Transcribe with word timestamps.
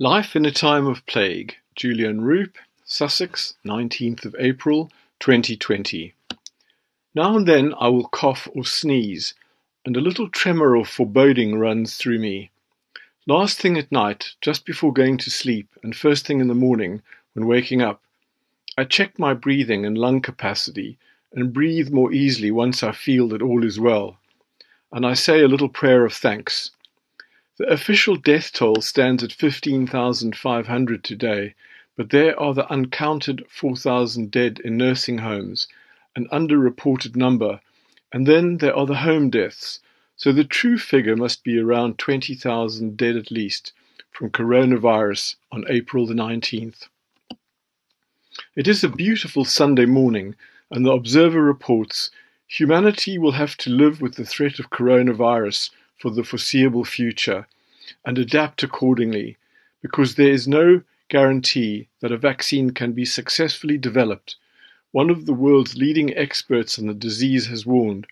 Life 0.00 0.34
in 0.34 0.44
a 0.44 0.50
Time 0.50 0.88
of 0.88 1.06
Plague, 1.06 1.54
Julian 1.76 2.22
Roup, 2.22 2.58
Sussex, 2.84 3.54
19th 3.64 4.24
of 4.24 4.34
April, 4.40 4.90
2020. 5.20 6.12
Now 7.14 7.36
and 7.36 7.46
then 7.46 7.72
I 7.78 7.86
will 7.90 8.08
cough 8.08 8.48
or 8.56 8.64
sneeze, 8.64 9.34
and 9.84 9.96
a 9.96 10.00
little 10.00 10.28
tremor 10.28 10.74
of 10.74 10.88
foreboding 10.88 11.60
runs 11.60 11.96
through 11.96 12.18
me. 12.18 12.50
Last 13.28 13.60
thing 13.60 13.78
at 13.78 13.92
night, 13.92 14.34
just 14.40 14.66
before 14.66 14.92
going 14.92 15.16
to 15.18 15.30
sleep, 15.30 15.68
and 15.84 15.94
first 15.94 16.26
thing 16.26 16.40
in 16.40 16.48
the 16.48 16.56
morning, 16.56 17.00
when 17.34 17.46
waking 17.46 17.80
up, 17.80 18.02
I 18.76 18.82
check 18.82 19.16
my 19.16 19.32
breathing 19.32 19.86
and 19.86 19.96
lung 19.96 20.20
capacity 20.20 20.98
and 21.32 21.52
breathe 21.52 21.90
more 21.90 22.12
easily 22.12 22.50
once 22.50 22.82
I 22.82 22.90
feel 22.90 23.28
that 23.28 23.42
all 23.42 23.64
is 23.64 23.78
well. 23.78 24.18
And 24.90 25.06
I 25.06 25.14
say 25.14 25.40
a 25.40 25.46
little 25.46 25.68
prayer 25.68 26.04
of 26.04 26.12
thanks. 26.12 26.72
The 27.56 27.72
official 27.72 28.16
death 28.16 28.52
toll 28.52 28.80
stands 28.80 29.22
at 29.22 29.32
15,500 29.32 31.04
today, 31.04 31.54
but 31.96 32.10
there 32.10 32.38
are 32.40 32.52
the 32.52 32.68
uncounted 32.68 33.44
4,000 33.48 34.32
dead 34.32 34.58
in 34.64 34.76
nursing 34.76 35.18
homes, 35.18 35.68
an 36.16 36.26
underreported 36.32 37.14
number, 37.14 37.60
and 38.12 38.26
then 38.26 38.56
there 38.56 38.74
are 38.74 38.86
the 38.86 38.96
home 38.96 39.30
deaths, 39.30 39.78
so 40.16 40.32
the 40.32 40.42
true 40.42 40.78
figure 40.78 41.14
must 41.14 41.44
be 41.44 41.56
around 41.56 41.96
20,000 41.96 42.96
dead 42.96 43.14
at 43.14 43.30
least 43.30 43.72
from 44.10 44.30
coronavirus 44.30 45.36
on 45.52 45.64
April 45.68 46.08
the 46.08 46.14
19th. 46.14 46.88
It 48.56 48.66
is 48.66 48.82
a 48.82 48.88
beautiful 48.88 49.44
Sunday 49.44 49.86
morning, 49.86 50.34
and 50.72 50.84
the 50.84 50.90
Observer 50.90 51.40
reports 51.40 52.10
humanity 52.48 53.16
will 53.16 53.32
have 53.32 53.56
to 53.58 53.70
live 53.70 54.00
with 54.00 54.16
the 54.16 54.26
threat 54.26 54.58
of 54.58 54.70
coronavirus 54.70 55.70
for 56.04 56.10
the 56.10 56.22
foreseeable 56.22 56.84
future 56.84 57.46
and 58.04 58.18
adapt 58.18 58.62
accordingly 58.62 59.38
because 59.80 60.16
there 60.16 60.30
is 60.30 60.46
no 60.46 60.82
guarantee 61.08 61.88
that 62.00 62.12
a 62.12 62.18
vaccine 62.18 62.72
can 62.72 62.92
be 62.92 63.06
successfully 63.06 63.78
developed. 63.78 64.36
One 64.92 65.08
of 65.08 65.24
the 65.24 65.32
world's 65.32 65.78
leading 65.78 66.14
experts 66.14 66.78
on 66.78 66.88
the 66.88 66.92
disease 66.92 67.46
has 67.46 67.64
warned. 67.64 68.06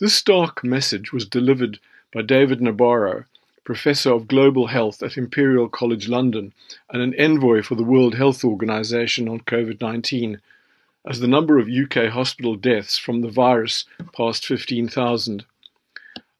This 0.00 0.14
stark 0.14 0.64
message 0.64 1.12
was 1.12 1.26
delivered 1.26 1.78
by 2.14 2.22
David 2.22 2.60
Nabarro, 2.60 3.26
Professor 3.62 4.14
of 4.14 4.26
Global 4.26 4.68
Health 4.68 5.02
at 5.02 5.18
Imperial 5.18 5.68
College 5.68 6.08
London 6.08 6.54
and 6.88 7.02
an 7.02 7.12
envoy 7.16 7.60
for 7.60 7.74
the 7.74 7.84
World 7.84 8.14
Health 8.14 8.42
Organization 8.42 9.28
on 9.28 9.40
COVID 9.40 9.82
19, 9.82 10.40
as 11.04 11.20
the 11.20 11.28
number 11.28 11.58
of 11.58 11.68
UK 11.68 12.08
hospital 12.10 12.56
deaths 12.56 12.96
from 12.96 13.20
the 13.20 13.28
virus 13.28 13.84
passed 14.16 14.46
15,000. 14.46 15.44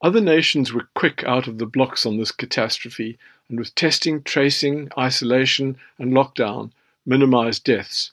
Other 0.01 0.21
nations 0.21 0.73
were 0.73 0.89
quick 0.95 1.25
out 1.25 1.49
of 1.49 1.59
the 1.59 1.67
blocks 1.67 2.07
on 2.07 2.19
this 2.19 2.31
catastrophe 2.31 3.19
and 3.49 3.59
with 3.59 3.75
testing, 3.75 4.23
tracing, 4.23 4.91
isolation, 4.97 5.77
and 5.99 6.13
lockdown 6.13 6.71
minimized 7.05 7.65
deaths. 7.65 8.13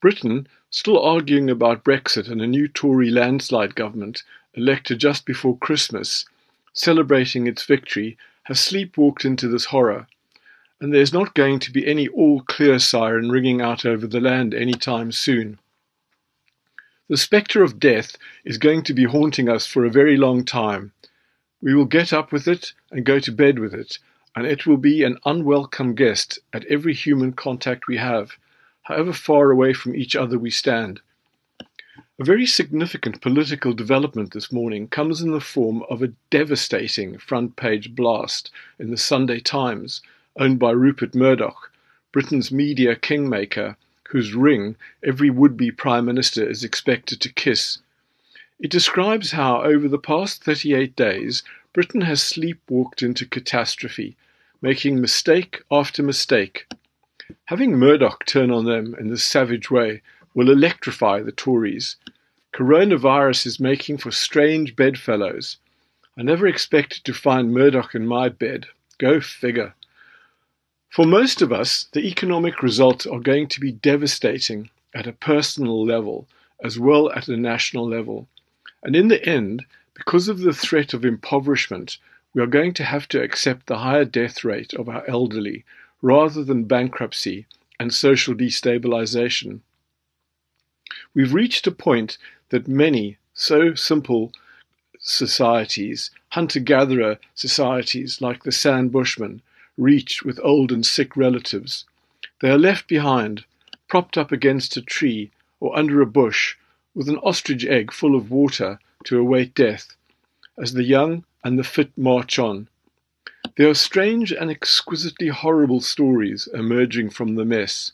Britain, 0.00 0.46
still 0.68 0.98
arguing 0.98 1.48
about 1.48 1.84
Brexit 1.84 2.28
and 2.28 2.42
a 2.42 2.46
new 2.46 2.68
Tory 2.68 3.10
landslide 3.10 3.74
government 3.74 4.24
elected 4.54 4.98
just 4.98 5.24
before 5.24 5.56
Christmas, 5.56 6.26
celebrating 6.74 7.46
its 7.46 7.64
victory, 7.64 8.18
has 8.44 8.58
sleepwalked 8.58 9.24
into 9.24 9.48
this 9.48 9.66
horror. 9.66 10.06
And 10.80 10.92
there's 10.92 11.12
not 11.12 11.34
going 11.34 11.60
to 11.60 11.70
be 11.70 11.86
any 11.86 12.08
all 12.08 12.40
clear 12.42 12.78
siren 12.78 13.30
ringing 13.30 13.62
out 13.62 13.86
over 13.86 14.06
the 14.06 14.20
land 14.20 14.52
any 14.52 14.74
time 14.74 15.12
soon. 15.12 15.58
The 17.08 17.16
spectre 17.16 17.62
of 17.62 17.78
death 17.78 18.16
is 18.44 18.58
going 18.58 18.82
to 18.84 18.94
be 18.94 19.04
haunting 19.04 19.48
us 19.48 19.66
for 19.66 19.84
a 19.84 19.90
very 19.90 20.16
long 20.16 20.44
time. 20.44 20.92
We 21.62 21.74
will 21.74 21.84
get 21.84 22.12
up 22.12 22.32
with 22.32 22.48
it 22.48 22.72
and 22.90 23.06
go 23.06 23.20
to 23.20 23.30
bed 23.30 23.60
with 23.60 23.72
it, 23.72 23.98
and 24.34 24.44
it 24.44 24.66
will 24.66 24.76
be 24.76 25.04
an 25.04 25.18
unwelcome 25.24 25.94
guest 25.94 26.40
at 26.52 26.64
every 26.64 26.92
human 26.92 27.34
contact 27.34 27.86
we 27.86 27.98
have, 27.98 28.36
however 28.82 29.12
far 29.12 29.52
away 29.52 29.72
from 29.72 29.94
each 29.94 30.16
other 30.16 30.40
we 30.40 30.50
stand. 30.50 31.00
A 32.18 32.24
very 32.24 32.46
significant 32.46 33.20
political 33.20 33.72
development 33.72 34.32
this 34.32 34.50
morning 34.50 34.88
comes 34.88 35.22
in 35.22 35.30
the 35.30 35.40
form 35.40 35.84
of 35.88 36.02
a 36.02 36.12
devastating 36.30 37.16
front 37.16 37.54
page 37.54 37.94
blast 37.94 38.50
in 38.80 38.90
the 38.90 38.96
Sunday 38.96 39.38
Times, 39.38 40.02
owned 40.36 40.58
by 40.58 40.72
Rupert 40.72 41.14
Murdoch, 41.14 41.70
Britain's 42.10 42.50
media 42.50 42.96
kingmaker, 42.96 43.76
whose 44.08 44.34
ring 44.34 44.74
every 45.04 45.30
would 45.30 45.56
be 45.56 45.70
Prime 45.70 46.06
Minister 46.06 46.44
is 46.44 46.64
expected 46.64 47.20
to 47.20 47.32
kiss. 47.32 47.78
It 48.60 48.70
describes 48.70 49.32
how, 49.32 49.62
over 49.62 49.88
the 49.88 49.98
past 49.98 50.44
38 50.44 50.94
days, 50.94 51.42
Britain 51.72 52.02
has 52.02 52.20
sleepwalked 52.20 53.02
into 53.02 53.26
catastrophe, 53.26 54.16
making 54.60 55.00
mistake 55.00 55.62
after 55.70 56.02
mistake. 56.02 56.66
Having 57.46 57.78
Murdoch 57.78 58.24
turn 58.26 58.50
on 58.50 58.64
them 58.64 58.94
in 59.00 59.08
this 59.08 59.24
savage 59.24 59.70
way 59.70 60.02
will 60.34 60.50
electrify 60.50 61.20
the 61.20 61.32
Tories. 61.32 61.96
Coronavirus 62.54 63.46
is 63.46 63.58
making 63.58 63.98
for 63.98 64.10
strange 64.10 64.76
bedfellows. 64.76 65.56
I 66.16 66.22
never 66.22 66.46
expected 66.46 67.04
to 67.04 67.14
find 67.14 67.52
Murdoch 67.52 67.94
in 67.94 68.06
my 68.06 68.28
bed. 68.28 68.66
Go 68.98 69.20
figure. 69.20 69.74
For 70.90 71.06
most 71.06 71.40
of 71.40 71.52
us, 71.52 71.88
the 71.92 72.06
economic 72.06 72.62
results 72.62 73.06
are 73.06 73.18
going 73.18 73.48
to 73.48 73.60
be 73.60 73.72
devastating 73.72 74.68
at 74.94 75.06
a 75.06 75.12
personal 75.12 75.84
level 75.84 76.28
as 76.62 76.78
well 76.78 77.10
as 77.10 77.28
at 77.28 77.34
a 77.34 77.36
national 77.36 77.88
level. 77.88 78.28
And 78.82 78.96
in 78.96 79.08
the 79.08 79.24
end, 79.24 79.64
because 79.94 80.28
of 80.28 80.40
the 80.40 80.52
threat 80.52 80.92
of 80.92 81.04
impoverishment, 81.04 81.98
we 82.34 82.42
are 82.42 82.46
going 82.46 82.74
to 82.74 82.84
have 82.84 83.06
to 83.08 83.22
accept 83.22 83.66
the 83.66 83.78
higher 83.78 84.04
death 84.04 84.42
rate 84.44 84.74
of 84.74 84.88
our 84.88 85.06
elderly 85.06 85.64
rather 86.00 86.42
than 86.42 86.64
bankruptcy 86.64 87.46
and 87.78 87.94
social 87.94 88.34
destabilization. 88.34 89.60
We've 91.14 91.34
reached 91.34 91.66
a 91.66 91.72
point 91.72 92.18
that 92.48 92.66
many 92.66 93.18
so 93.34 93.74
simple 93.74 94.32
societies, 94.98 96.10
hunter 96.30 96.60
gatherer 96.60 97.18
societies 97.34 98.20
like 98.20 98.42
the 98.42 98.52
San 98.52 98.88
Bushmen, 98.88 99.42
reach 99.76 100.22
with 100.22 100.40
old 100.42 100.70
and 100.72 100.84
sick 100.84 101.16
relatives. 101.16 101.84
They 102.40 102.50
are 102.50 102.58
left 102.58 102.88
behind, 102.88 103.44
propped 103.88 104.18
up 104.18 104.32
against 104.32 104.76
a 104.76 104.82
tree 104.82 105.30
or 105.60 105.76
under 105.76 106.00
a 106.00 106.06
bush, 106.06 106.56
with 106.94 107.08
an 107.08 107.18
ostrich 107.18 107.64
egg 107.64 107.92
full 107.92 108.14
of 108.14 108.30
water 108.30 108.78
to 109.04 109.18
await 109.18 109.54
death, 109.54 109.96
as 110.58 110.74
the 110.74 110.84
young 110.84 111.24
and 111.44 111.58
the 111.58 111.64
fit 111.64 111.90
march 111.96 112.38
on. 112.38 112.68
There 113.56 113.68
are 113.68 113.74
strange 113.74 114.32
and 114.32 114.50
exquisitely 114.50 115.28
horrible 115.28 115.80
stories 115.80 116.48
emerging 116.54 117.10
from 117.10 117.34
the 117.34 117.44
mess. 117.44 117.92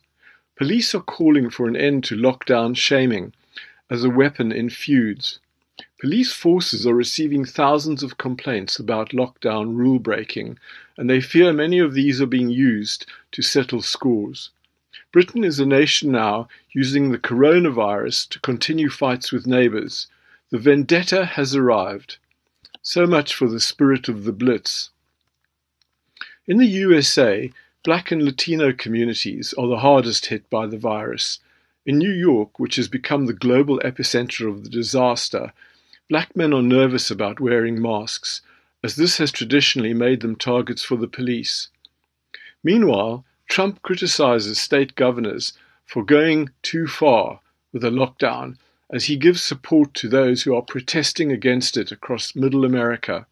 Police 0.56 0.94
are 0.94 1.00
calling 1.00 1.50
for 1.50 1.66
an 1.66 1.76
end 1.76 2.04
to 2.04 2.16
lockdown 2.16 2.76
shaming 2.76 3.32
as 3.90 4.04
a 4.04 4.10
weapon 4.10 4.52
in 4.52 4.70
feuds. 4.70 5.38
Police 6.00 6.32
forces 6.32 6.86
are 6.86 6.94
receiving 6.94 7.44
thousands 7.44 8.02
of 8.02 8.18
complaints 8.18 8.78
about 8.78 9.10
lockdown 9.10 9.76
rule 9.76 9.98
breaking, 9.98 10.58
and 10.96 11.08
they 11.08 11.20
fear 11.20 11.52
many 11.52 11.78
of 11.78 11.94
these 11.94 12.20
are 12.20 12.26
being 12.26 12.50
used 12.50 13.06
to 13.32 13.42
settle 13.42 13.82
scores. 13.82 14.50
Britain 15.12 15.44
is 15.44 15.60
a 15.60 15.66
nation 15.66 16.10
now 16.12 16.48
using 16.72 17.10
the 17.10 17.18
coronavirus 17.18 18.28
to 18.30 18.40
continue 18.40 18.90
fights 18.90 19.32
with 19.32 19.46
neighbours, 19.46 20.06
the 20.50 20.58
vendetta 20.58 21.24
has 21.24 21.54
arrived. 21.54 22.16
So 22.82 23.06
much 23.06 23.34
for 23.34 23.48
the 23.48 23.60
spirit 23.60 24.08
of 24.08 24.24
the 24.24 24.32
Blitz. 24.32 24.90
In 26.46 26.56
the 26.56 26.66
USA, 26.66 27.52
black 27.84 28.10
and 28.10 28.24
Latino 28.24 28.72
communities 28.72 29.52
are 29.58 29.68
the 29.68 29.80
hardest 29.80 30.26
hit 30.26 30.48
by 30.48 30.66
the 30.66 30.78
virus. 30.78 31.40
In 31.84 31.98
New 31.98 32.12
York, 32.12 32.58
which 32.58 32.76
has 32.76 32.88
become 32.88 33.26
the 33.26 33.32
global 33.32 33.78
epicenter 33.80 34.48
of 34.48 34.64
the 34.64 34.70
disaster, 34.70 35.52
black 36.08 36.34
men 36.34 36.54
are 36.54 36.62
nervous 36.62 37.10
about 37.10 37.40
wearing 37.40 37.80
masks, 37.80 38.40
as 38.82 38.96
this 38.96 39.18
has 39.18 39.30
traditionally 39.30 39.92
made 39.92 40.20
them 40.20 40.36
targets 40.36 40.82
for 40.82 40.96
the 40.96 41.08
police. 41.08 41.68
Meanwhile, 42.64 43.24
Trump 43.48 43.82
criticizes 43.82 44.60
state 44.60 44.94
governors 44.94 45.52
for 45.84 46.04
going 46.04 46.50
too 46.62 46.86
far 46.86 47.40
with 47.72 47.82
a 47.82 47.90
lockdown 47.90 48.56
as 48.90 49.06
he 49.06 49.16
gives 49.16 49.42
support 49.42 49.92
to 49.94 50.08
those 50.08 50.42
who 50.42 50.54
are 50.54 50.62
protesting 50.62 51.32
against 51.32 51.76
it 51.76 51.90
across 51.90 52.36
middle 52.36 52.64
America. 52.64 53.26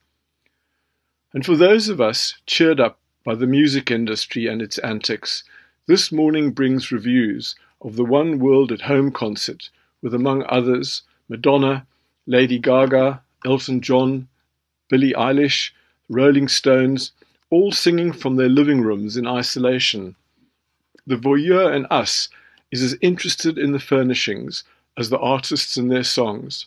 And 1.32 1.44
for 1.44 1.56
those 1.56 1.88
of 1.88 2.00
us 2.00 2.34
cheered 2.46 2.80
up 2.80 2.98
by 3.24 3.34
the 3.34 3.46
music 3.46 3.90
industry 3.90 4.46
and 4.46 4.62
its 4.62 4.78
antics, 4.78 5.44
this 5.86 6.10
morning 6.10 6.50
brings 6.50 6.90
reviews 6.90 7.54
of 7.80 7.96
the 7.96 8.04
One 8.04 8.38
World 8.38 8.72
at 8.72 8.82
Home 8.82 9.12
concert 9.12 9.70
with, 10.02 10.14
among 10.14 10.44
others, 10.48 11.02
Madonna, 11.28 11.86
Lady 12.26 12.58
Gaga, 12.58 13.22
Elton 13.44 13.80
John, 13.80 14.28
Billie 14.88 15.12
Eilish, 15.12 15.72
Rolling 16.08 16.48
Stones, 16.48 17.12
all 17.50 17.70
singing 17.70 18.12
from 18.12 18.36
their 18.36 18.48
living 18.48 18.80
rooms 18.80 19.16
in 19.16 19.26
isolation. 19.26 20.16
The 21.06 21.16
voyeur 21.16 21.72
in 21.74 21.86
us 21.86 22.28
is 22.72 22.82
as 22.82 22.98
interested 23.00 23.56
in 23.56 23.72
the 23.72 23.78
furnishings 23.78 24.64
as 24.96 25.10
the 25.10 25.18
artists 25.18 25.76
in 25.76 25.88
their 25.88 26.02
songs. 26.02 26.66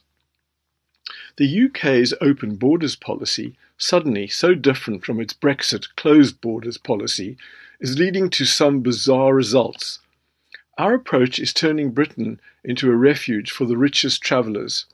The 1.38 1.66
UK's 1.66 2.14
open 2.22 2.56
borders 2.56 2.96
policy, 2.96 3.56
suddenly 3.78 4.28
so 4.28 4.54
different 4.54 5.04
from 5.04 5.20
its 5.20 5.34
Brexit 5.34 5.88
closed 5.96 6.40
borders 6.40 6.78
policy, 6.78 7.38
is 7.80 7.98
leading 7.98 8.30
to 8.32 8.46
some 8.46 8.82
bizarre 8.82 9.34
results. 9.34 10.00
Our 10.78 10.94
approach 10.94 11.40
is 11.40 11.52
turning 11.52 11.92
Britain 11.92 12.40
into 12.64 12.90
a 12.90 12.96
refuge 12.96 13.52
for 13.52 13.66
the 13.66 13.78
richest 13.78 14.22
travellers. 14.22 14.86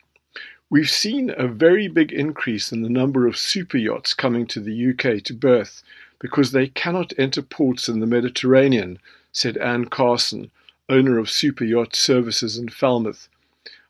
We've 0.70 0.90
seen 0.90 1.32
a 1.38 1.48
very 1.48 1.88
big 1.88 2.12
increase 2.12 2.72
in 2.72 2.82
the 2.82 2.90
number 2.90 3.28
of 3.28 3.38
super 3.38 3.78
yachts 3.78 4.16
coming 4.16 4.48
to 4.48 4.60
the 4.60 4.90
UK 4.90 5.24
to 5.26 5.34
berth 5.34 5.84
because 6.20 6.52
they 6.52 6.68
cannot 6.68 7.14
enter 7.20 7.44
ports 7.44 7.88
in 7.88 8.00
the 8.00 8.08
Mediterranean, 8.08 8.98
said 9.32 9.58
Anne 9.58 9.86
Carson, 9.86 10.50
owner 10.90 11.20
of 11.20 11.30
Super 11.30 11.64
Yacht 11.64 11.96
Services 11.96 12.58
in 12.58 12.70
Falmouth. 12.70 13.30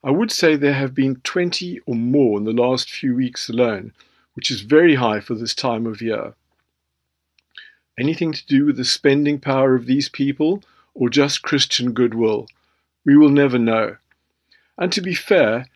I 0.04 0.12
would 0.12 0.32
say 0.32 0.56
there 0.56 0.74
have 0.74 0.94
been 0.94 1.22
20 1.24 1.80
or 1.86 1.96
more 1.96 2.38
in 2.38 2.44
the 2.44 2.52
last 2.52 2.92
few 2.92 3.16
weeks 3.16 3.48
alone, 3.48 3.94
which 4.34 4.52
is 4.52 4.62
very 4.62 4.96
high 4.96 5.22
for 5.22 5.34
this 5.34 5.56
time 5.56 5.88
of 5.88 6.02
year. 6.02 6.34
Anything 7.98 8.34
to 8.34 8.46
do 8.46 8.66
with 8.66 8.76
the 8.76 8.84
spending 8.84 9.40
power 9.40 9.76
of 9.76 9.86
these 9.86 10.10
people 10.10 10.62
or 10.94 11.10
just 11.10 11.42
Christian 11.42 11.94
goodwill? 11.94 12.48
We 13.06 13.16
will 13.16 13.30
never 13.30 13.58
know. 13.58 13.96
And 14.78 14.92
to 14.92 15.02
be 15.02 15.16
fair, 15.16 15.68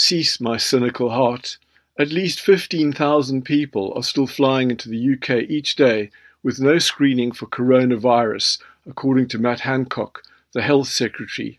cease 0.00 0.40
my 0.40 0.56
cynical 0.56 1.10
heart. 1.10 1.58
At 1.98 2.12
least 2.12 2.40
15,000 2.40 3.44
people 3.44 3.92
are 3.96 4.04
still 4.04 4.28
flying 4.28 4.70
into 4.70 4.88
the 4.88 5.14
UK 5.14 5.50
each 5.50 5.74
day 5.74 6.12
with 6.40 6.60
no 6.60 6.78
screening 6.78 7.32
for 7.32 7.46
coronavirus, 7.46 8.58
according 8.86 9.26
to 9.26 9.40
Matt 9.40 9.58
Hancock, 9.58 10.22
the 10.52 10.62
Health 10.62 10.86
Secretary. 10.86 11.58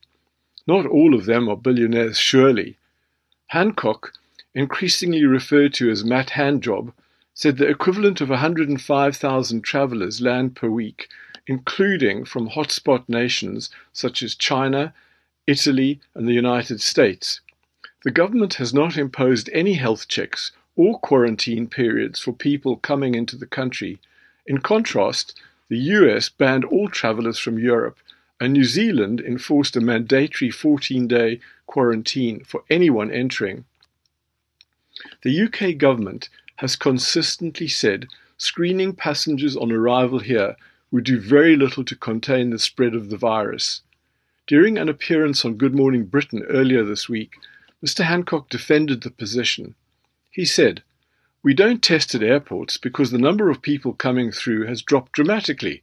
Not 0.66 0.86
all 0.86 1.14
of 1.14 1.26
them 1.26 1.50
are 1.50 1.58
billionaires, 1.58 2.18
surely. 2.18 2.78
Hancock, 3.48 4.14
increasingly 4.56 5.26
referred 5.26 5.74
to 5.74 5.92
as 5.92 6.06
Matt 6.06 6.30
Handjob, 6.30 6.94
said 7.34 7.58
the 7.58 7.68
equivalent 7.68 8.22
of 8.22 8.30
105,000 8.30 9.62
travellers 9.64 10.22
land 10.22 10.56
per 10.56 10.70
week, 10.70 11.10
including 11.46 12.24
from 12.24 12.52
hotspot 12.52 13.04
nations 13.10 13.70
such 13.92 14.24
as 14.24 14.34
China, 14.34 14.94
Italy, 15.46 16.00
and 16.16 16.26
the 16.26 16.34
United 16.34 16.80
States. 16.80 17.42
The 18.04 18.12
government 18.12 18.54
has 18.56 18.74
not 18.74 18.96
imposed 18.96 19.50
any 19.52 19.74
health 19.74 20.08
checks 20.08 20.54
or 20.78 21.00
quarantine 21.00 21.68
periods 21.68 22.20
for 22.20 22.32
people 22.32 22.78
coming 22.78 23.14
into 23.14 23.36
the 23.36 23.46
country. 23.46 24.00
In 24.46 24.60
contrast, 24.60 25.38
the 25.68 25.78
US 25.78 26.30
banned 26.30 26.64
all 26.64 26.88
travellers 26.88 27.38
from 27.38 27.60
Europe 27.60 27.98
and 28.40 28.54
New 28.54 28.64
Zealand 28.64 29.20
enforced 29.20 29.76
a 29.76 29.82
mandatory 29.82 30.50
14 30.50 31.08
day 31.08 31.42
quarantine 31.68 32.44
for 32.46 32.64
anyone 32.70 33.12
entering. 33.12 33.66
The 35.24 35.42
UK 35.44 35.78
government 35.78 36.30
has 36.58 36.78
consistently 36.78 37.68
said 37.68 38.08
screening 38.38 38.94
passengers 38.94 39.58
on 39.58 39.74
arrival 39.74 40.20
here 40.20 40.56
would 40.90 41.04
do 41.04 41.20
very 41.20 41.58
little 41.58 41.84
to 41.84 41.96
contain 41.96 42.50
the 42.50 42.60
spread 42.60 42.96
of 42.96 43.10
the 43.10 43.18
virus. 43.18 43.82
During 44.48 44.78
an 44.78 44.88
appearance 44.88 45.44
on 45.44 45.56
Good 45.56 45.76
Morning 45.76 46.06
Britain 46.06 46.44
earlier 46.50 46.84
this 46.84 47.10
week, 47.10 47.34
Mr. 47.86 48.04
Hancock 48.04 48.50
defended 48.50 49.02
the 49.02 49.12
position. 49.12 49.76
He 50.30 50.44
said, 50.44 50.84
We 51.42 51.54
don't 51.54 51.82
test 51.82 52.14
at 52.14 52.22
airports 52.22 52.78
because 52.78 53.12
the 53.12 53.18
number 53.18 53.50
of 53.50 53.62
people 53.62 53.94
coming 53.94 54.32
through 54.32 54.66
has 54.66 54.82
dropped 54.82 55.14
dramatically. 55.14 55.82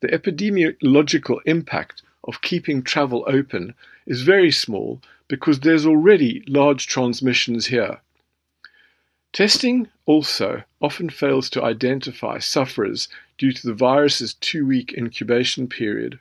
The 0.00 0.08
epidemiological 0.08 1.40
impact 1.44 2.02
of 2.24 2.40
keeping 2.40 2.82
travel 2.82 3.24
open 3.26 3.74
is 4.06 4.22
very 4.22 4.50
small 4.50 5.02
because 5.28 5.60
there's 5.60 5.86
already 5.86 6.42
large 6.48 6.86
transmissions 6.86 7.66
here. 7.66 8.00
Testing 9.32 9.88
also 10.06 10.64
often 10.80 11.10
fails 11.10 11.50
to 11.50 11.62
identify 11.62 12.38
sufferers 12.38 13.08
due 13.38 13.52
to 13.52 13.66
the 13.66 13.74
virus's 13.74 14.34
two 14.34 14.66
week 14.66 14.94
incubation 14.94 15.68
period. 15.68 16.18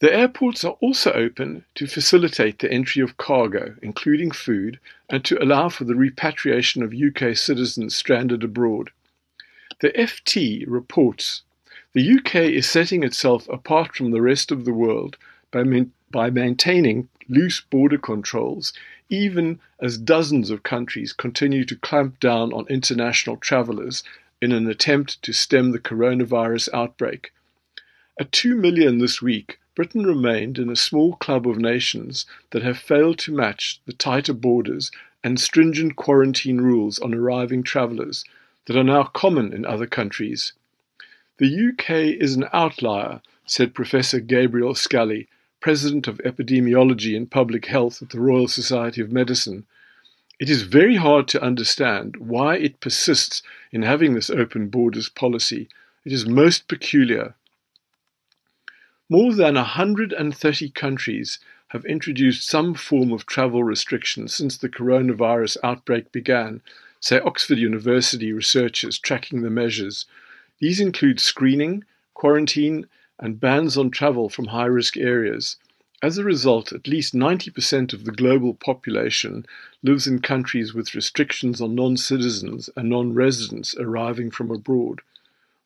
The 0.00 0.14
airports 0.14 0.64
are 0.64 0.76
also 0.80 1.12
open 1.12 1.64
to 1.74 1.88
facilitate 1.88 2.60
the 2.60 2.70
entry 2.70 3.02
of 3.02 3.16
cargo, 3.16 3.74
including 3.82 4.30
food, 4.30 4.78
and 5.10 5.24
to 5.24 5.42
allow 5.42 5.68
for 5.70 5.84
the 5.84 5.96
repatriation 5.96 6.84
of 6.84 6.94
UK 6.94 7.36
citizens 7.36 7.96
stranded 7.96 8.44
abroad. 8.44 8.90
The 9.80 9.90
FT 9.90 10.64
reports 10.68 11.42
the 11.94 12.16
UK 12.16 12.34
is 12.36 12.68
setting 12.68 13.02
itself 13.02 13.48
apart 13.48 13.96
from 13.96 14.12
the 14.12 14.22
rest 14.22 14.52
of 14.52 14.64
the 14.64 14.72
world 14.72 15.16
by, 15.50 15.64
main, 15.64 15.92
by 16.12 16.30
maintaining 16.30 17.08
loose 17.28 17.60
border 17.60 17.98
controls, 17.98 18.72
even 19.08 19.58
as 19.80 19.98
dozens 19.98 20.50
of 20.50 20.62
countries 20.62 21.12
continue 21.12 21.64
to 21.64 21.74
clamp 21.74 22.20
down 22.20 22.52
on 22.52 22.66
international 22.68 23.36
travellers 23.36 24.04
in 24.40 24.52
an 24.52 24.68
attempt 24.68 25.20
to 25.22 25.32
stem 25.32 25.72
the 25.72 25.78
coronavirus 25.80 26.68
outbreak. 26.72 27.32
At 28.20 28.30
2 28.30 28.54
million 28.54 28.98
this 28.98 29.20
week, 29.20 29.58
Britain 29.78 30.04
remained 30.04 30.58
in 30.58 30.68
a 30.68 30.74
small 30.74 31.14
club 31.14 31.46
of 31.46 31.56
nations 31.56 32.26
that 32.50 32.64
have 32.64 32.76
failed 32.76 33.16
to 33.16 33.32
match 33.32 33.78
the 33.86 33.92
tighter 33.92 34.32
borders 34.32 34.90
and 35.22 35.38
stringent 35.38 35.94
quarantine 35.94 36.60
rules 36.60 36.98
on 36.98 37.14
arriving 37.14 37.62
travellers 37.62 38.24
that 38.66 38.76
are 38.76 38.82
now 38.82 39.04
common 39.04 39.52
in 39.52 39.64
other 39.64 39.86
countries. 39.86 40.52
The 41.36 41.68
UK 41.68 42.20
is 42.20 42.34
an 42.34 42.46
outlier, 42.52 43.22
said 43.46 43.72
Professor 43.72 44.18
Gabriel 44.18 44.74
Scally, 44.74 45.28
President 45.60 46.08
of 46.08 46.18
Epidemiology 46.24 47.16
and 47.16 47.30
Public 47.30 47.66
Health 47.66 48.02
at 48.02 48.10
the 48.10 48.18
Royal 48.18 48.48
Society 48.48 49.00
of 49.00 49.12
Medicine. 49.12 49.64
It 50.40 50.50
is 50.50 50.62
very 50.62 50.96
hard 50.96 51.28
to 51.28 51.40
understand 51.40 52.16
why 52.16 52.56
it 52.56 52.80
persists 52.80 53.44
in 53.70 53.82
having 53.82 54.14
this 54.14 54.28
open 54.28 54.70
borders 54.70 55.08
policy. 55.08 55.68
It 56.04 56.12
is 56.12 56.26
most 56.26 56.66
peculiar. 56.66 57.36
More 59.10 59.32
than 59.32 59.54
130 59.54 60.68
countries 60.72 61.38
have 61.68 61.86
introduced 61.86 62.46
some 62.46 62.74
form 62.74 63.10
of 63.10 63.24
travel 63.24 63.64
restrictions 63.64 64.34
since 64.34 64.58
the 64.58 64.68
coronavirus 64.68 65.56
outbreak 65.64 66.12
began, 66.12 66.60
say 67.00 67.18
Oxford 67.20 67.56
University 67.56 68.34
researchers 68.34 68.98
tracking 68.98 69.40
the 69.40 69.48
measures. 69.48 70.04
These 70.58 70.78
include 70.78 71.20
screening, 71.20 71.84
quarantine, 72.12 72.86
and 73.18 73.40
bans 73.40 73.78
on 73.78 73.90
travel 73.90 74.28
from 74.28 74.48
high 74.48 74.66
risk 74.66 74.98
areas. 74.98 75.56
As 76.02 76.18
a 76.18 76.24
result, 76.24 76.74
at 76.74 76.86
least 76.86 77.14
90% 77.14 77.94
of 77.94 78.04
the 78.04 78.12
global 78.12 78.52
population 78.52 79.46
lives 79.82 80.06
in 80.06 80.20
countries 80.20 80.74
with 80.74 80.94
restrictions 80.94 81.62
on 81.62 81.74
non 81.74 81.96
citizens 81.96 82.68
and 82.76 82.90
non 82.90 83.14
residents 83.14 83.74
arriving 83.78 84.30
from 84.30 84.50
abroad, 84.50 85.00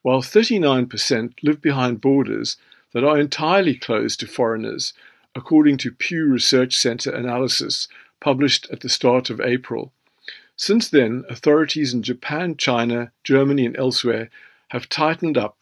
while 0.02 0.22
39% 0.22 1.34
live 1.42 1.60
behind 1.60 2.00
borders 2.00 2.56
that 2.92 3.04
are 3.04 3.18
entirely 3.18 3.74
closed 3.74 4.20
to 4.20 4.26
foreigners, 4.26 4.92
according 5.34 5.78
to 5.78 5.90
Pew 5.90 6.26
Research 6.26 6.74
Center 6.74 7.10
analysis 7.10 7.88
published 8.20 8.68
at 8.70 8.80
the 8.80 8.88
start 8.88 9.30
of 9.30 9.40
April. 9.40 9.92
Since 10.56 10.88
then, 10.88 11.24
authorities 11.28 11.92
in 11.92 12.02
Japan, 12.02 12.56
China, 12.56 13.10
Germany, 13.24 13.66
and 13.66 13.76
elsewhere 13.76 14.30
have 14.68 14.88
tightened 14.88 15.36
up 15.36 15.56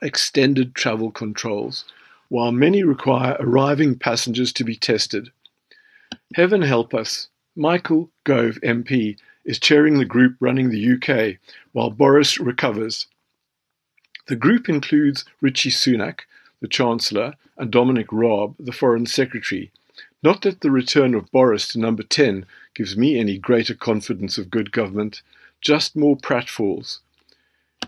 extended 0.00 0.74
travel 0.74 1.10
controls, 1.10 1.84
while 2.28 2.52
many 2.52 2.82
require 2.82 3.36
arriving 3.40 3.98
passengers 3.98 4.52
to 4.54 4.64
be 4.64 4.76
tested. 4.76 5.30
Heaven 6.34 6.62
help 6.62 6.94
us, 6.94 7.28
Michael 7.56 8.10
Gove 8.24 8.58
MP 8.62 9.18
is 9.44 9.58
chairing 9.58 9.98
the 9.98 10.04
group 10.04 10.36
running 10.40 10.70
the 10.70 10.92
UK 10.94 11.38
while 11.72 11.90
Boris 11.90 12.38
recovers. 12.38 13.06
The 14.30 14.36
group 14.36 14.68
includes 14.68 15.24
Rishi 15.40 15.70
Sunak, 15.70 16.20
the 16.60 16.68
Chancellor, 16.68 17.34
and 17.56 17.68
Dominic 17.68 18.12
Raab, 18.12 18.54
the 18.60 18.70
Foreign 18.70 19.06
Secretary. 19.06 19.72
Not 20.22 20.42
that 20.42 20.60
the 20.60 20.70
return 20.70 21.16
of 21.16 21.32
Boris 21.32 21.66
to 21.72 21.80
number 21.80 22.04
10 22.04 22.46
gives 22.72 22.96
me 22.96 23.18
any 23.18 23.38
greater 23.38 23.74
confidence 23.74 24.38
of 24.38 24.48
good 24.48 24.70
government, 24.70 25.22
just 25.60 25.96
more 25.96 26.16
pratfalls. 26.16 27.00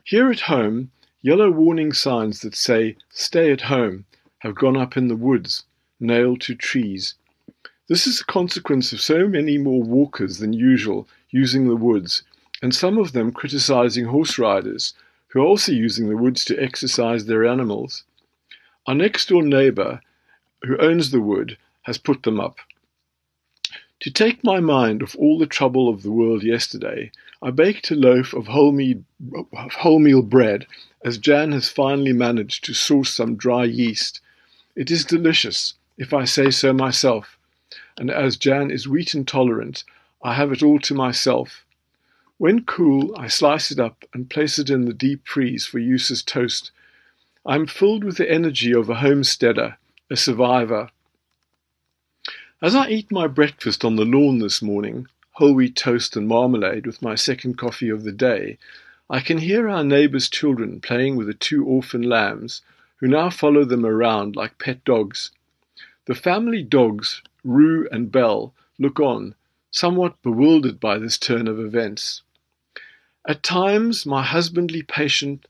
Here 0.03 0.33
at 0.33 0.41
home, 0.51 0.91
yellow 1.21 1.49
warning 1.49 1.93
signs 1.93 2.41
that 2.41 2.57
say, 2.57 2.97
Stay 3.09 3.53
at 3.53 3.61
home, 3.71 4.05
have 4.41 4.57
gone 4.57 4.77
up 4.77 4.97
in 4.97 5.07
the 5.07 5.15
woods, 5.15 5.63
nailed 6.01 6.41
to 6.41 6.57
trees. 6.57 7.15
This 7.87 8.05
is 8.05 8.21
a 8.21 8.25
consequence 8.25 8.93
of 8.93 9.01
so 9.01 9.29
many 9.29 9.59
more 9.59 9.85
walkers 9.85 10.39
than 10.39 10.53
usual 10.53 11.07
using 11.31 11.69
the 11.69 11.77
woods, 11.77 12.25
and 12.61 12.75
some 12.75 12.99
of 12.99 13.13
them 13.13 13.31
criticizing 13.31 14.07
horse 14.07 14.41
riders, 14.41 14.95
who 15.33 15.41
are 15.41 15.47
also 15.47 15.73
using 15.73 16.09
the 16.09 16.17
woods 16.17 16.45
to 16.45 16.63
exercise 16.63 17.25
their 17.25 17.47
animals. 17.47 18.05
Our 18.87 18.95
next 18.95 19.29
door 19.31 19.43
neighbour, 19.43 20.03
who 20.63 20.77
owns 20.77 21.11
the 21.11 21.23
wood, 21.23 21.57
has 21.83 21.97
put 21.97 22.23
them 22.23 22.39
up. 22.39 22.59
To 24.01 24.11
take 24.11 24.45
my 24.45 24.61
mind 24.61 25.03
off 25.03 25.17
all 25.17 25.39
the 25.39 25.47
trouble 25.47 25.89
of 25.89 26.03
the 26.03 26.13
world 26.13 26.43
yesterday, 26.43 27.13
I 27.41 27.51
baked 27.51 27.91
a 27.91 27.95
loaf 27.95 28.35
of 28.35 28.47
wholemeal, 28.47 29.05
wholemeal 29.55 30.29
bread, 30.29 30.67
as 31.05 31.19
Jan 31.19 31.53
has 31.53 31.69
finally 31.69 32.13
managed 32.13 32.65
to 32.65 32.75
source 32.75 33.15
some 33.15 33.37
dry 33.37 33.65
yeast. 33.65 34.21
It 34.77 34.91
is 34.91 35.05
delicious, 35.05 35.75
if 35.97 36.13
I 36.13 36.25
say 36.25 36.51
so 36.51 36.73
myself, 36.73 37.39
and 37.97 38.11
as 38.11 38.37
Jan 38.37 38.71
is 38.71 38.89
wheat 38.89 39.15
intolerant, 39.15 39.85
I 40.23 40.35
have 40.35 40.53
it 40.53 40.63
all 40.63 40.79
to 40.81 40.95
myself. 40.95 41.65
When 42.43 42.65
cool, 42.65 43.15
I 43.17 43.29
slice 43.29 43.71
it 43.71 43.79
up 43.79 44.05
and 44.13 44.29
place 44.29 44.59
it 44.59 44.69
in 44.69 44.85
the 44.85 44.93
deep 44.93 45.29
freeze 45.29 45.65
for 45.65 45.79
use 45.79 46.11
as 46.11 46.25
toast, 46.25 46.73
I'm 47.47 47.69
filled 47.69 48.03
with 48.03 48.17
the 48.17 48.29
energy 48.29 48.75
of 48.75 48.91
a 48.91 48.97
homesteader, 48.97 49.77
a 50.11 50.17
survivor. 50.17 50.91
As 52.61 52.75
I 52.75 52.89
eat 52.89 53.13
my 53.13 53.29
breakfast 53.29 53.85
on 53.85 53.95
the 53.95 54.05
lawn 54.05 54.41
this 54.41 54.61
morning, 54.61 55.07
whole 55.35 55.55
wheat 55.55 55.77
toast 55.77 56.17
and 56.17 56.27
marmalade 56.27 56.85
with 56.85 57.01
my 57.01 57.15
second 57.15 57.59
coffee 57.59 57.89
of 57.89 58.03
the 58.03 58.11
day, 58.11 58.59
I 59.09 59.21
can 59.21 59.39
hear 59.39 59.69
our 59.69 59.85
neighbours' 59.85 60.29
children 60.29 60.81
playing 60.81 61.15
with 61.15 61.29
the 61.29 61.35
two 61.35 61.65
orphan 61.65 62.03
lambs, 62.03 62.61
who 62.97 63.07
now 63.07 63.31
follow 63.31 63.65
them 63.65 63.87
around 63.87 64.35
like 64.35 64.59
pet 64.59 64.85
dogs. 64.85 65.31
The 66.07 66.17
family 66.17 66.65
dogs, 66.65 67.23
Rue 67.45 67.87
and 67.93 68.11
Belle, 68.11 68.53
look 68.81 68.99
on, 68.99 69.37
somewhat 69.71 70.21
bewildered 70.23 70.81
by 70.81 70.99
this 70.99 71.17
turn 71.17 71.47
of 71.47 71.61
events. 71.61 72.23
At 73.25 73.45
times, 73.45 74.05
my 74.05 74.25
husbandly 74.25 74.83
patience 74.83 75.45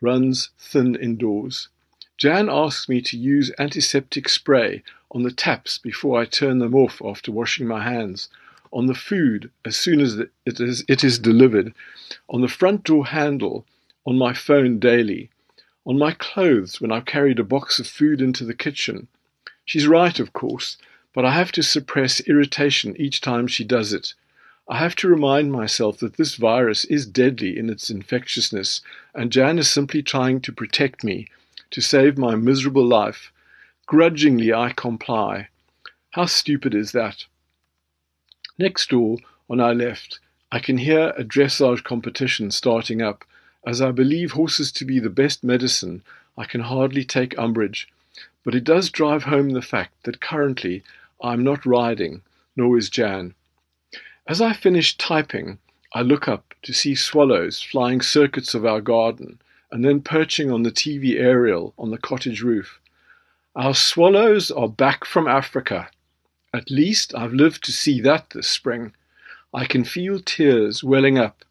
runs 0.00 0.50
thin 0.58 0.94
indoors. 0.94 1.68
Jan 2.16 2.48
asks 2.48 2.88
me 2.88 3.00
to 3.00 3.18
use 3.18 3.50
antiseptic 3.58 4.28
spray 4.28 4.84
on 5.10 5.22
the 5.22 5.32
taps 5.32 5.76
before 5.76 6.20
I 6.20 6.24
turn 6.24 6.60
them 6.60 6.74
off 6.74 7.02
after 7.04 7.32
washing 7.32 7.66
my 7.66 7.82
hands, 7.82 8.28
on 8.72 8.86
the 8.86 8.94
food 8.94 9.50
as 9.64 9.76
soon 9.76 10.00
as 10.00 10.18
it 10.18 10.30
is, 10.60 10.84
it 10.86 11.02
is 11.02 11.18
delivered, 11.18 11.74
on 12.28 12.42
the 12.42 12.48
front 12.48 12.84
door 12.84 13.06
handle, 13.06 13.66
on 14.06 14.16
my 14.16 14.32
phone 14.32 14.78
daily, 14.78 15.28
on 15.84 15.98
my 15.98 16.12
clothes 16.12 16.80
when 16.80 16.92
I've 16.92 17.06
carried 17.06 17.38
a 17.38 17.44
box 17.44 17.80
of 17.80 17.86
food 17.86 18.20
into 18.22 18.44
the 18.44 18.54
kitchen. 18.54 19.08
She's 19.64 19.88
right, 19.88 20.20
of 20.20 20.32
course, 20.32 20.76
but 21.12 21.24
I 21.24 21.32
have 21.32 21.50
to 21.52 21.62
suppress 21.62 22.20
irritation 22.20 22.96
each 22.96 23.20
time 23.20 23.46
she 23.46 23.64
does 23.64 23.92
it. 23.92 24.14
I 24.68 24.78
have 24.78 24.96
to 24.96 25.08
remind 25.08 25.52
myself 25.52 25.98
that 25.98 26.16
this 26.16 26.34
virus 26.34 26.84
is 26.86 27.06
deadly 27.06 27.56
in 27.56 27.70
its 27.70 27.88
infectiousness, 27.88 28.80
and 29.14 29.30
Jan 29.30 29.60
is 29.60 29.70
simply 29.70 30.02
trying 30.02 30.40
to 30.40 30.52
protect 30.52 31.04
me, 31.04 31.28
to 31.70 31.80
save 31.80 32.18
my 32.18 32.34
miserable 32.34 32.84
life. 32.84 33.32
Grudgingly 33.86 34.52
I 34.52 34.72
comply. 34.72 35.48
How 36.10 36.26
stupid 36.26 36.74
is 36.74 36.90
that? 36.92 37.26
Next 38.58 38.90
door, 38.90 39.18
on 39.48 39.60
our 39.60 39.74
left, 39.74 40.18
I 40.50 40.58
can 40.58 40.78
hear 40.78 41.10
a 41.10 41.22
dressage 41.22 41.84
competition 41.84 42.50
starting 42.50 43.00
up. 43.00 43.24
As 43.64 43.80
I 43.80 43.92
believe 43.92 44.32
horses 44.32 44.72
to 44.72 44.84
be 44.84 44.98
the 44.98 45.10
best 45.10 45.44
medicine, 45.44 46.02
I 46.36 46.44
can 46.44 46.62
hardly 46.62 47.04
take 47.04 47.38
umbrage. 47.38 47.86
But 48.42 48.54
it 48.56 48.64
does 48.64 48.90
drive 48.90 49.24
home 49.24 49.50
the 49.50 49.62
fact 49.62 50.02
that 50.02 50.20
currently 50.20 50.82
I 51.22 51.34
am 51.34 51.44
not 51.44 51.66
riding, 51.66 52.22
nor 52.56 52.76
is 52.76 52.90
Jan. 52.90 53.34
As 54.28 54.40
I 54.40 54.54
finish 54.54 54.96
typing, 54.96 55.58
I 55.94 56.02
look 56.02 56.26
up 56.26 56.52
to 56.62 56.72
see 56.72 56.96
swallows 56.96 57.62
flying 57.62 58.00
circuits 58.00 58.54
of 58.54 58.66
our 58.66 58.80
garden 58.80 59.38
and 59.70 59.84
then 59.84 60.00
perching 60.00 60.50
on 60.50 60.64
the 60.64 60.72
TV 60.72 61.14
aerial 61.14 61.74
on 61.78 61.92
the 61.92 61.98
cottage 61.98 62.42
roof. 62.42 62.80
Our 63.54 63.72
swallows 63.72 64.50
are 64.50 64.68
back 64.68 65.04
from 65.04 65.28
Africa. 65.28 65.90
At 66.52 66.72
least 66.72 67.14
I've 67.14 67.34
lived 67.34 67.62
to 67.64 67.72
see 67.72 68.00
that 68.00 68.30
this 68.30 68.48
spring. 68.48 68.94
I 69.54 69.64
can 69.64 69.84
feel 69.84 70.18
tears 70.18 70.82
welling 70.82 71.18
up. 71.18 71.44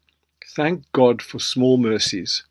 Thank 0.54 0.84
God 0.92 1.22
for 1.22 1.38
small 1.38 1.78
mercies. 1.78 2.42